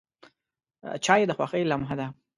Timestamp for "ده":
1.99-2.07